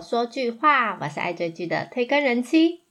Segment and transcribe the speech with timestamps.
[0.00, 2.82] 说句话，我是爱追剧的推更人妻。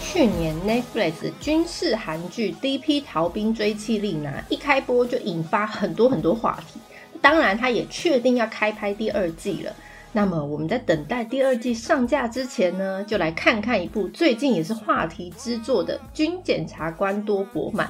[0.00, 3.02] 去年 Netflix 军事韩剧《D.P.
[3.02, 6.80] 逃兵追妻令》呢，一开播就引发很多很多话题。
[7.20, 9.74] 当然，他也确定要开拍第二季了。
[10.16, 17.86] 那么我们在等待第二季上架之前呢，就来看看一部最近也是话题之作的《军检察官多伯曼》。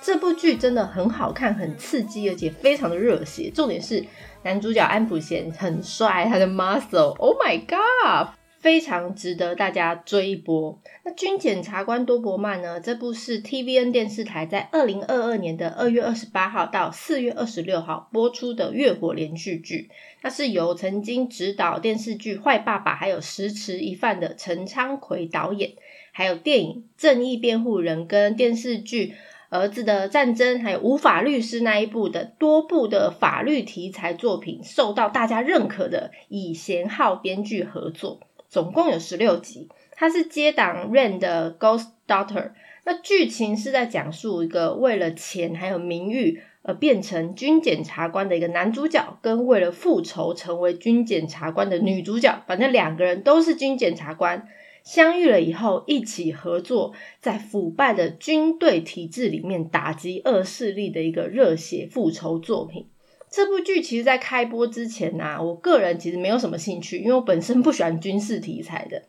[0.00, 3.50] 这部剧真的很好看，很刺激，而且非常的热血。
[3.52, 4.06] 重点是
[4.44, 8.28] 男主角安普贤很帅，他的 muscle，Oh my god！
[8.64, 10.80] 非常值得大家追一波。
[11.04, 12.80] 那《军检察官多伯曼》呢？
[12.80, 19.90] 这部是 TVN 电视台在二零二二年的二月二十八号到四月二十六号播出的月火连续剧。
[20.22, 25.72] 那是由曾经执导电视剧《坏爸爸》还有《十池一饭》的陈昌奎导演，
[26.12, 29.08] 还有电影《正义辩护人》跟电视剧
[29.50, 38.20] 《儿子的战争》还有《无法律师》那一部的多部的法律题材作品受到大家认可的以贤浩编剧合作。
[38.54, 42.52] 总共有十六集，它是接档 Rain 的 Ghost Daughter。
[42.84, 54.46] 那剧情是在讲述一个为了钱还有名誉而变成军检察官的一个男主角，跟为了复仇成为军检察官的女主角，反正两个人都是军检察官，
[54.84, 62.86] 相遇了以后一起合作，在腐败的军队体制里面打击恶势力的一个热血复仇作品。
[63.34, 69.02] 这部剧其实，在开播之前呢，我个人其实没有什么兴趣，因为我本身不喜欢军事题材的，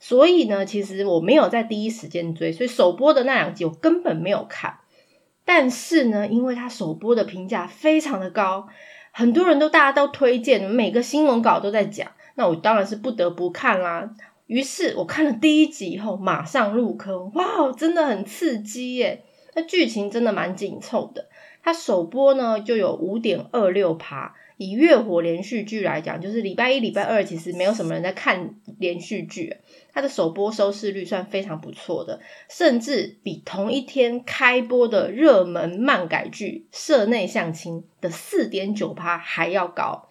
[0.00, 4.78] 所以呢，其实我没有在第一时间追，所以首播的那两集我根本没有看。
[5.44, 8.66] 但是呢，因为它首播的评价非常的高，
[9.12, 14.10] 很多人都大家都推荐，每个新闻稿都在讲，那我当然是不得不看啦。
[14.46, 19.22] 于是我看了第一集以后，马上入坑，哇，真的很刺激耶！
[19.54, 21.28] 那剧情真的蛮紧凑的。
[21.66, 29.56] 它首播呢就有五点二六趴，以月火连续剧来讲，就是礼拜一、礼拜二其实没有什么人在看连续剧，
[29.92, 40.08] 它的首播收视率算非常不错的，甚至比同一天开播的热门漫改剧《社内相亲》的四点九趴还要高。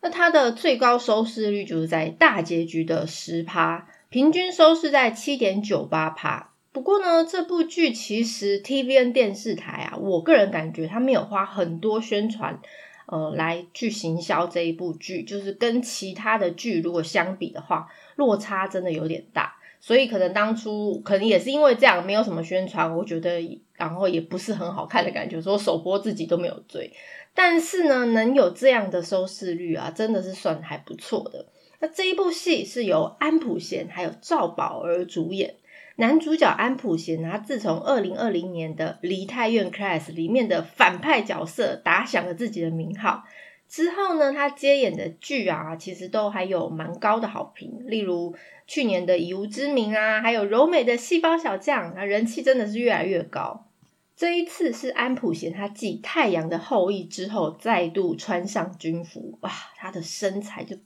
[0.00, 6.55] 那它的最高收视率就是在大结局的十趴，平均收视在七点九八趴。
[6.76, 12.60] 不过呢，这部剧其实 TVN 电视台啊，我个人感觉他没有花很多宣传，
[13.06, 19.54] 呃，来去行销这一部剧，就是跟其他的剧如果相比的话，落差真的有点大。
[19.80, 23.40] 所以可能当初可能也是因为这样，没有什么宣传，我觉得
[23.72, 26.92] 然后也不是很好看的感觉，说首播自己都没有追。
[27.32, 31.46] 但是呢，能有这样的收视率啊，真的是算还不错的。
[31.78, 35.54] 那这一部戏是由安普贤还有赵宝儿主演。
[35.96, 43.24] 男主角安普贤，他自从二零二零年的《梨泰院 Class》里面的反派角色打响了自己的名号
[43.66, 47.80] 之后呢，他接演的剧啊，其实都还有蛮高的好评。
[47.86, 48.34] 例如
[48.66, 53.66] 去年的《以无之名》啊，还有柔美的《细胞小将》，啊，人气真的是越来越高。
[54.14, 60.76] 这一次是安普贤他继《太阳的后裔》之后再度穿上军服，哇，他的身材就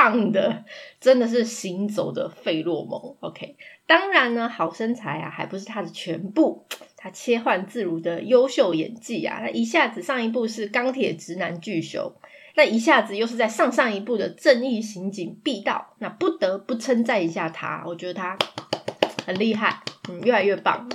[0.00, 0.64] 棒的，
[0.98, 3.16] 真的是行走的费洛蒙。
[3.20, 3.56] OK。
[3.86, 6.64] 当然呢，好身材啊，还不是他的全部。
[6.96, 12.12] 他切换自如的优秀演技啊，那一下子上一部是钢铁直男巨雄，
[12.54, 18.38] 那一下子又是在上上一部的正义刑警必到，那不得不称赞一下他，我觉得他
[19.26, 20.88] 很厉害，嗯，越来越棒。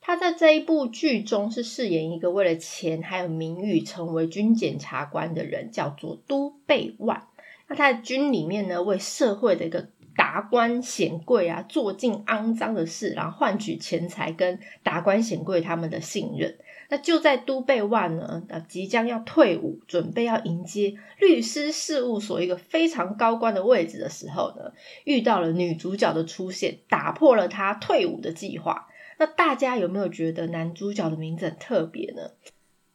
[0.00, 7.28] 他在这一部剧中是饰演一个为了钱还有名誉成为军检察官的人，叫做都贝万。
[7.68, 9.88] 那他在军里面呢，为社会的一个。
[10.16, 16.56] 达官显贵啊，做尽肮脏的事，然后换取钱财跟达官显贵他们的信任。
[16.88, 24.72] 那就在都贝万呢，呃，即将要退伍，准备要迎接律师事务所一个非常高官的位置的时候呢，
[25.02, 28.86] 遇到了女主角的出现，打破了他退伍的计划。
[29.18, 32.30] 那大家有没有觉得男主角的名字很特别呢？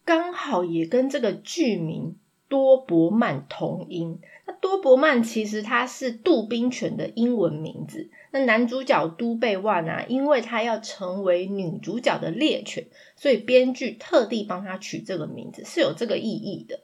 [0.06, 2.16] 刚好也跟这个剧名。
[2.48, 8.10] 多伯曼同音，那伯曼其实他是杜宾犬的英文名字。
[8.32, 12.86] 那男主角都贝万啊，因为他要成为女主角的猎犬，
[13.16, 16.80] 所以编剧特地帮他取这个名字，是有这个意义的。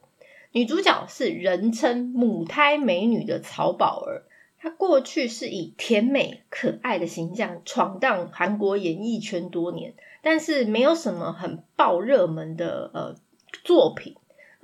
[0.51, 4.23] 女主角是人称母胎美女的曹宝儿，
[4.57, 9.93] 她过去是以甜美可爱的形象闯荡韩国演艺圈多年，
[10.23, 13.15] 但是没有什么很爆热门的呃
[13.63, 14.15] 作品。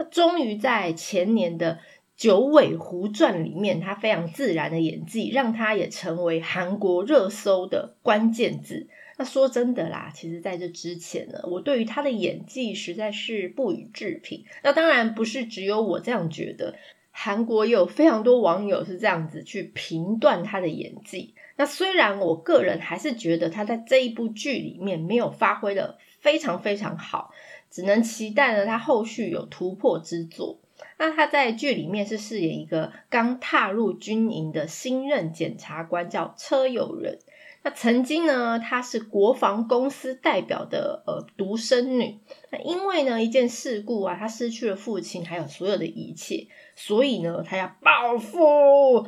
[0.10, 1.78] 终于在前年的
[2.22, 8.88] 九尾狐传》里面他非常自然的演技，让他也成为韩国热搜的关键字。
[9.18, 14.46] 那说真的啦，其实在这之前呢，我对于他的演技实在是不予置评。
[14.62, 16.76] 那当然不是只有我这样觉得，
[17.10, 21.34] 韩国有非常多网友是这样子去评断他的演技。
[21.56, 27.32] 那虽然我个人还是觉得他在这一部剧里面没有发挥的非常非常好，
[27.72, 30.60] 只能期待呢他后续有突破之作。
[30.98, 37.20] 那他在剧里面是饰演一个刚踏入军营的新任检察官，叫车友人。
[37.64, 42.18] 那曾经呢，她是国防公司代表的呃独生女。
[42.50, 49.08] 那因为呢一件事故啊，她失去了父亲，还有所有的一切，所以呢，她要报复。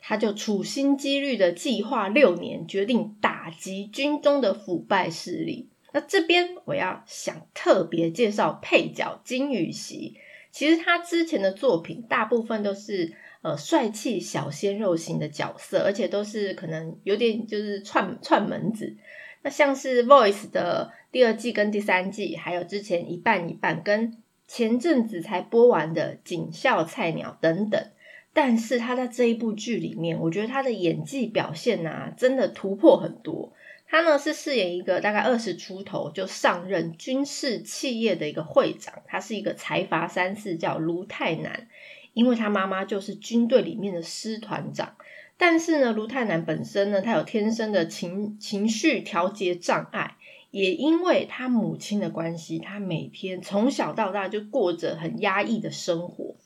[0.00, 5.68] 她就处心积虑的计划六年，决定打击军中的腐败势力。
[5.92, 10.16] 那这边我要想特别介绍配角金宇熙。
[10.52, 13.12] 其实他之前的作品大部分都是。
[13.42, 18.96] 呃，帅气小鲜肉型的角色，而且都是可能有点就是串串门子。
[19.42, 24.16] 那像是《Voice》的第二季跟第三季，还有之前一半一半，跟
[24.46, 27.84] 前阵子才播完的《警校菜鸟》等等。
[28.32, 33.52] 但是他在这一部剧里面，我觉得他的演技表现啊，真的突破很多。
[33.92, 41.68] 他呢是饰演一个大概二十出头就上任军事企业的一个会长，他是一个财阀三世，叫卢泰南。
[42.14, 44.96] 因为他妈妈就是军队里面的师团长，
[45.36, 50.16] 但是呢，卢泰南本身呢，他有天生的情情绪调节障碍，
[50.50, 56.36] 也因为他母亲的关系，他每天从小到大就过着很压抑的生活。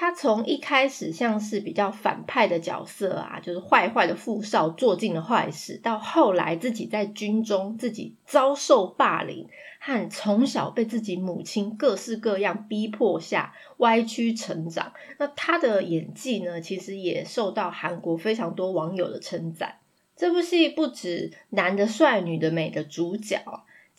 [0.00, 9.48] 他从一开始像是比较反派的角色啊，就是坏坏的富少做尽了坏事，到后来自己在军中自己遭受霸凌，
[9.80, 14.92] 和从小被自己母亲各式各样逼迫下歪曲成长。
[15.18, 19.78] 那他的演技呢，其实也受到韩国非常多网友的称赞。
[20.14, 23.42] 这部戏不止男的帅、女的美的主角。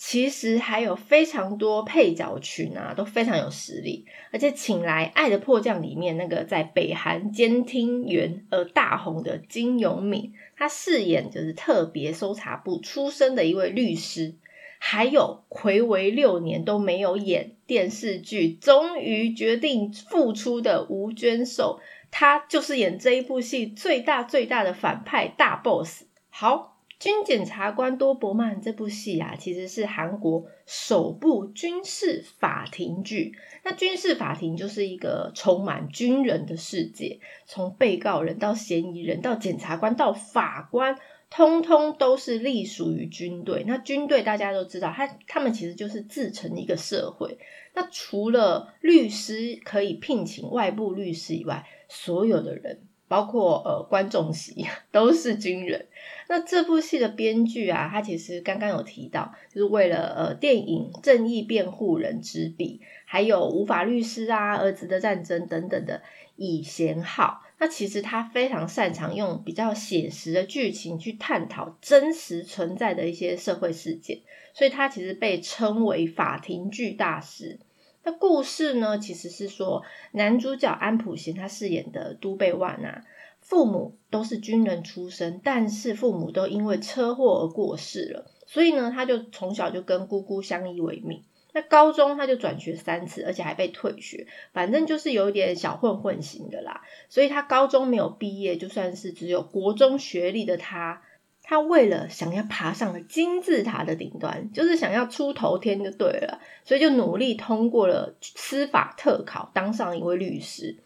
[0.01, 14.35] 其实还有非常多配角群啊，都非常有实力，而且请来《爱的迫降》里面那个在北韩监听员而大红的金永敏，他饰演就是特别搜查部出身的一位律师。
[14.77, 26.03] 还有魁违六年都没有演电视剧，终于决定复出的吴娟寿，他就是演这一部戏最大最大的反派大 boss。
[26.29, 26.77] 好。
[26.99, 33.33] 《军检察官多伯曼》这部戏啊，其实是韩国首部军事法庭剧。
[33.63, 40.99] 那军事法庭就是一个充满军人的世界，从被告人到嫌疑人到检察官到法官，
[41.29, 43.63] 通通都是隶属于军队。
[43.65, 47.37] 那军队大家都知道，他他们其实就是自成一个社会。
[47.75, 52.81] 那除了律师可以聘请外部律师以外，所有的人。
[53.09, 55.87] 包括呃观众席 都是军人。
[56.29, 66.01] 那这部戏的编剧啊，他其实刚刚有提到，就是为了呃电影《正义辩护人之笔》，还有《无法律师》啊，《儿子的战争》等等的
[66.37, 67.41] 以贤浩。
[67.61, 74.19] 那其实他非常擅长用比较写实的剧情去探讨真实存在的一些社会事件，
[74.53, 77.59] 所以他其实被称为法庭剧大师。
[78.03, 83.03] 那故事呢，其实是说男主角安普贤他饰演的都贝万啊，
[83.41, 91.23] 父母都是军人出身，但是父母都因为车祸而过世了，所以呢，他就从小就跟姑姑相依为命。
[91.51, 96.81] 那高中他就转学三次，而且还被退学，反正就是有点小混混型的啦。
[97.09, 101.01] 所以他高中没有毕业，就算是只有国中学历的他。
[101.49, 110.77] 他为了想要爬上了金字塔的顶端，就是想要出头天就对了，所以就努力通过了司法特考，当上一位律师。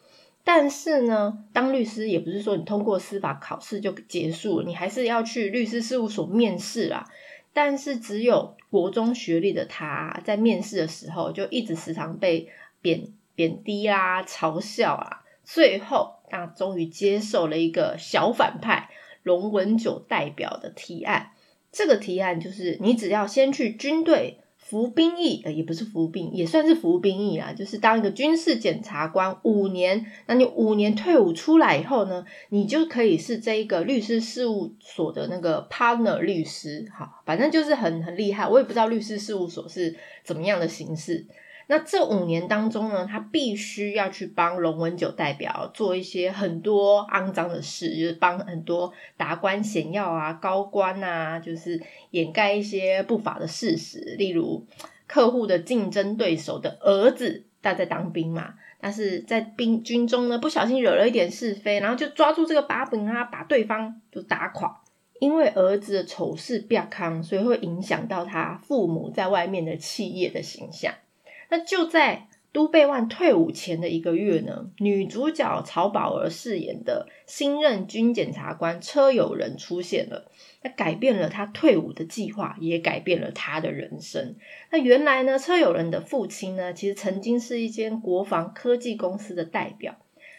[0.46, 7.10] 但是呢，当律师也不是说你通过司法考试就结束，你还是要去律师事务所面试啦。
[7.51, 12.48] 但是只有国中学历的他，在面试的时候就一直时常被
[12.82, 15.25] 贬贬低啦、嘲笑啊。
[15.43, 18.89] 最后，他终于接受了一个小反派。
[19.24, 21.32] 龙文九代表的提案，
[21.72, 30.06] 这个提案就是你只要先去军队服兵役，呃，也不是服兵，也算是服兵役啦，就是当一个军事检察官五年。
[30.25, 38.48] 那你五年退伍出来以后呢，你就可以是这一个律师事务所的那个 partner 律师，好，反正就是很很厉害。
[38.48, 41.25] 我也不知道律师事务所是怎么样的形式。
[41.67, 54.65] 那这五年当中呢，他必须要去帮龙文九代表做一些很多肮脏的事，就是帮很多达官显要啊、高官啊，就是掩盖一些不法的事实，例如
[55.08, 64.82] 客户的竞争对手的儿子他在当兵嘛，但是在兵军中呢，不小心惹了一点是非，然后就抓住这个把柄啊，把对方就打垮。
[65.20, 70.93] 因为儿子的丑事不要康，所以会影响到他父母在外面的企业的形象。
[71.53, 72.29] 那就在。
[72.51, 80.29] 都贝万退伍前的一个月呢，女主角曹宝儿饰演的新任军检察官车友人出现了，
[80.62, 84.36] 那改变了他退伍的计划，也改变了他的人生。
[84.72, 89.95] 那原来呢，车友人的父亲呢，其实曾经是一间国防科技公司的代表，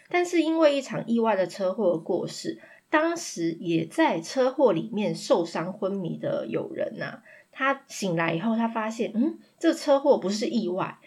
[0.09, 2.61] 但是因为一场意外的车祸而过世。
[2.89, 10.97] 当时也在车祸里面受伤昏迷的友人呐，他醒来以后，他发现，嗯，这车祸不是意外。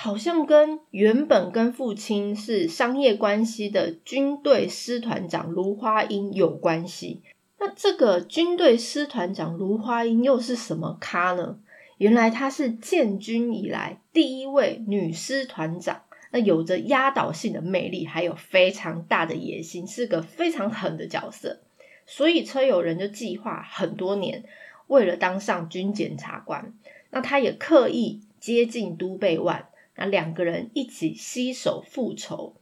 [0.00, 7.20] 好像跟原本跟父亲是商业关系的军队师团长卢花英有关系。
[7.58, 11.58] 那这个军队师团长卢花英又是什么咖呢？
[11.96, 21.58] 原来她是建军以来第一位女师团长，那有着压倒性的魅力，还有非常大的野心，是个非常狠的角色。
[22.06, 24.44] 所以车友人就计划很多年，
[24.86, 26.72] 为了当上军检察官，
[27.10, 29.66] 那他也刻意接近都贝万。
[29.98, 32.54] 那两个人一起携手复仇，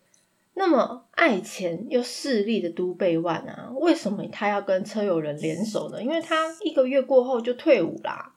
[0.55, 6.03] 那么爱钱又势利的都贝万啊，为什么他要跟车友人联手呢？
[6.03, 8.33] 因为他一个月过后就退伍啦。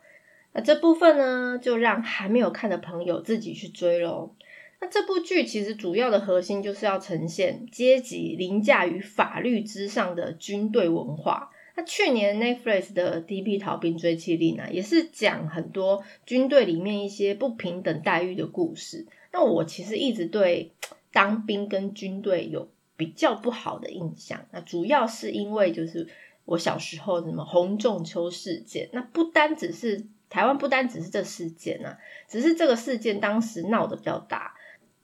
[0.51, 4.35] 那这部分呢，就让还没有看的朋友自己去追喽。
[4.81, 11.51] 那这部剧其实主要的核心就是要呈现阶级凌驾于法律之上的军队文化。
[11.79, 19.07] 那去年 Netflix 的《DP 逃兵追妻令》呢，也是讲很多军队里面一些不平等待遇的故事。
[19.31, 20.73] 那我其实一直对
[21.13, 24.45] 当兵跟军队有比较不好的印象。
[24.51, 26.05] 那主要是因为就是
[26.43, 34.53] 我小时候什么洪仲秋事件，那不单只是台湾，不单只是这事件啊，只是这个事件当时闹得比较大。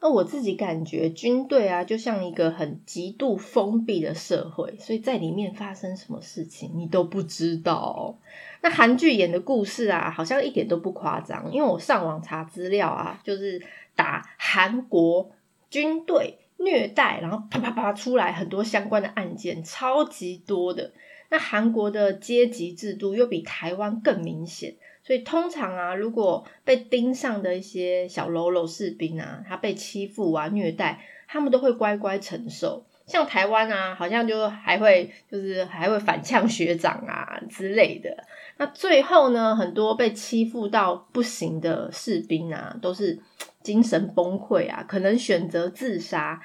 [0.05, 8.15] 那我自己感觉军队啊，就像一个很极度封闭的社会，所以在里面发生什么事情你都不知道。
[8.61, 13.59] 那韩剧演的故事啊，好像一点都不夸张，因为我上网查资料啊，就是
[13.95, 15.31] 打韩国
[15.71, 20.91] 军队虐待，然后啪啪啪出来很多相关的案件，超级多的。
[21.31, 24.75] 那韩国的阶级制度又比台湾更明显。
[25.05, 32.83] 所以通常啊，如果被盯上的一些小喽啰士兵啊，他被欺负啊、虐待，他们都会乖乖承受。
[33.05, 38.17] 像台湾啊，好像就还会就是还会反呛学长啊之类的。
[38.57, 43.19] 那最后呢，很多被欺负到不行的士兵啊，都是
[43.61, 46.41] 精神崩溃啊，可能选择自杀，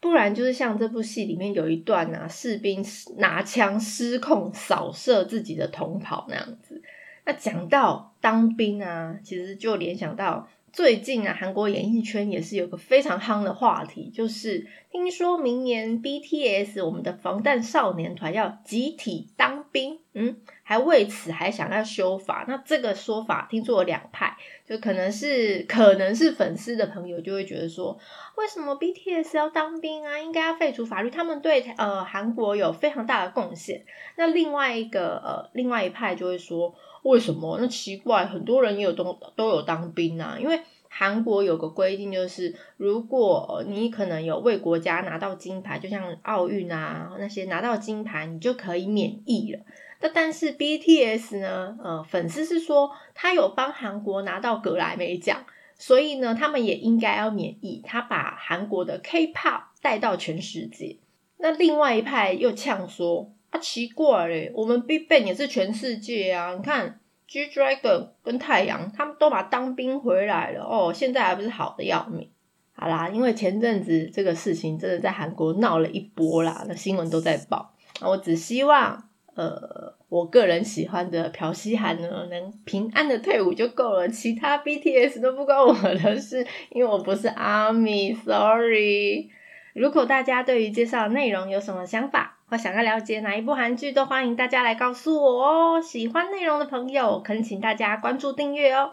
[0.00, 2.84] 不然就是像这部戏里面有一段啊，士兵
[3.18, 6.82] 拿枪失控扫射自己的同袍那样子。
[7.24, 22.44] 那讲到当兵啊，其实就联想到最近啊，韩国演艺圈也是有个非常夯的话题，就是听说明年 BTS 我们的防弹少年团要集体当兵，嗯，还为此还想要修法。
[22.46, 27.98] 那这个说法听说有两派，就可能是可能是粉丝的朋友就会觉得说，
[28.36, 30.18] 为什么 BTS 要当兵啊？
[30.18, 33.82] 应该要废除法律，他们对呃韩国有非常大的贡献。
[34.16, 36.74] 那另外一个呃另外一派就会说。
[37.02, 37.58] 为什么？
[37.60, 40.36] 那奇怪，很多人也有都都有当兵啊。
[40.38, 40.60] 因为
[40.94, 49.60] 韩国有个规定，就是如果你可能有为国家拿到金牌，就像奥运啊那些拿到金牌，你就可以免疫了。
[50.00, 51.78] 那但是 BTS 呢？
[51.82, 55.46] 呃，粉丝是说他有帮韩国拿到格莱美奖，
[55.78, 57.80] 所以呢，他们也应该要免疫。
[57.86, 60.98] 他把韩国的 K-pop 带到全世界。
[61.38, 63.32] 那另外一派又呛说。
[63.52, 66.54] 啊，奇怪嘞，我们 BigBang 也是全世界啊！
[66.54, 66.98] 你看
[67.32, 72.28] G Dragon 跟太阳，他们都把当兵回来了哦，现在还不是好的要命。
[72.74, 77.72] 好啦，因为前阵子这个事情真的在韩国闹了一波啦，那新闻都在报。
[78.02, 89.30] 我只希望，呃，我个人喜欢的朴熙涵呢，能平安的退伍就够了，其他 BTS 都不关我的事，因为我不是 ARMY，Sorry。
[89.72, 95.80] 如果大家对于介绍内容有什么想法，或想要了解哪一部韩剧，都欢迎大家来告诉我哦。
[95.80, 98.90] 喜欢内容的朋友，恳请大家关注订阅哦。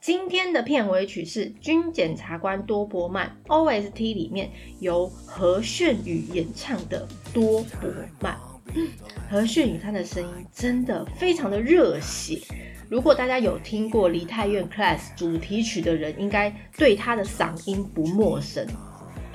[0.00, 7.88] 今天的片尾曲是《军检察官多伯曼》OST 里面由何炫宇演唱的《多伯
[8.20, 8.36] 曼》。
[9.30, 12.40] 何炫宇他的声音真的非常的热血，
[12.90, 18.66] 如果大家有听过《梨泰院 Class》主题曲的人，应该对他的嗓音不陌生。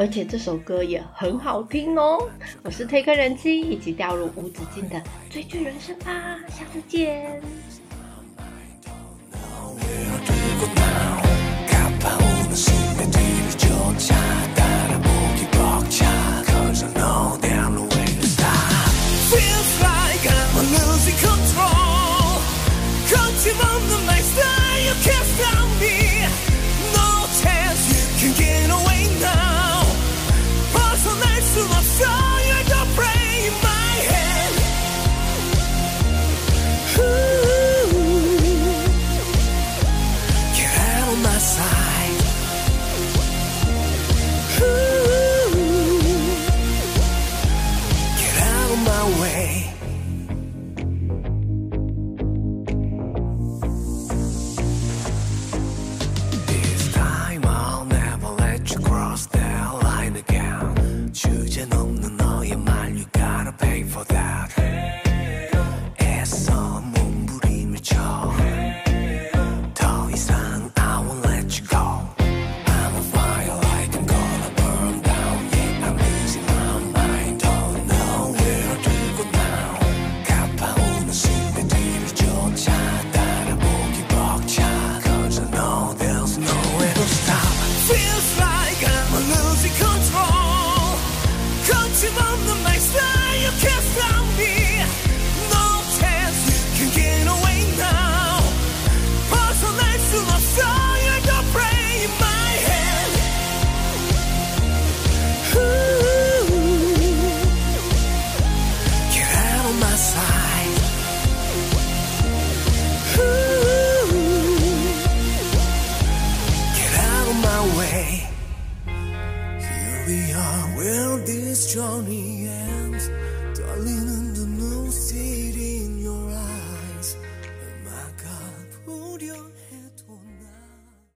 [0.01, 2.17] 而且这首歌也很好听哦！
[2.63, 6.39] 我是推坑人妻，一起掉入无止境的追剧人生吧！
[6.49, 7.39] 下次见。